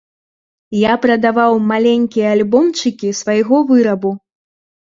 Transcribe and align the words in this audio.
Я 0.77 0.93
прадаваў 1.03 1.53
маленькія 1.73 2.33
альбомчыкі 2.39 3.15
свайго 3.21 3.63
вырабу. 3.71 4.11